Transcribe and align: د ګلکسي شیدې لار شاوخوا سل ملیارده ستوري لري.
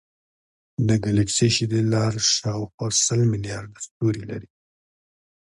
د 0.87 0.89
ګلکسي 1.05 1.47
شیدې 1.55 1.81
لار 1.93 2.13
شاوخوا 2.35 2.87
سل 3.05 3.21
ملیارده 3.33 3.79
ستوري 3.85 4.23
لري. 4.31 4.49